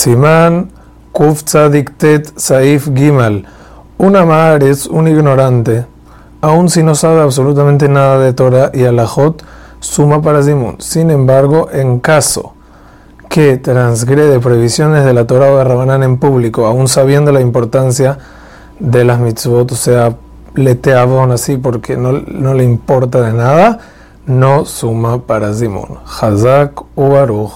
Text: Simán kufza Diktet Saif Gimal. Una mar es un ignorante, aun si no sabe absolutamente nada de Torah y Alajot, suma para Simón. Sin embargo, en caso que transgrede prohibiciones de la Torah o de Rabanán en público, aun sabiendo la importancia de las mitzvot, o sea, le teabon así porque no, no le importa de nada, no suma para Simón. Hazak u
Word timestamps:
Simán 0.00 0.70
kufza 1.12 1.68
Diktet 1.68 2.32
Saif 2.38 2.88
Gimal. 2.94 3.44
Una 3.98 4.24
mar 4.24 4.64
es 4.64 4.86
un 4.86 5.06
ignorante, 5.06 5.84
aun 6.40 6.70
si 6.70 6.82
no 6.82 6.94
sabe 6.94 7.20
absolutamente 7.20 7.86
nada 7.86 8.18
de 8.18 8.32
Torah 8.32 8.70
y 8.72 8.84
Alajot, 8.84 9.44
suma 9.78 10.22
para 10.22 10.42
Simón. 10.42 10.76
Sin 10.78 11.10
embargo, 11.10 11.68
en 11.70 12.00
caso 12.00 12.54
que 13.28 13.58
transgrede 13.58 14.40
prohibiciones 14.40 15.04
de 15.04 15.12
la 15.12 15.26
Torah 15.26 15.52
o 15.52 15.58
de 15.58 15.64
Rabanán 15.64 16.02
en 16.02 16.16
público, 16.16 16.64
aun 16.64 16.88
sabiendo 16.88 17.30
la 17.30 17.42
importancia 17.42 18.16
de 18.78 19.04
las 19.04 19.20
mitzvot, 19.20 19.70
o 19.70 19.76
sea, 19.76 20.16
le 20.54 20.76
teabon 20.76 21.30
así 21.30 21.58
porque 21.58 21.98
no, 21.98 22.12
no 22.12 22.54
le 22.54 22.64
importa 22.64 23.20
de 23.20 23.34
nada, 23.34 23.80
no 24.24 24.64
suma 24.64 25.26
para 25.26 25.52
Simón. 25.52 25.98
Hazak 26.06 26.80
u 26.96 27.50